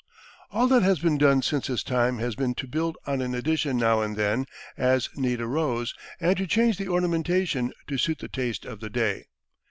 [0.49, 3.77] All that has been done since his time has been to build on an addition
[3.77, 8.65] now and then, as need arose, and to change the ornamentation to suit the taste
[8.65, 9.27] of the day.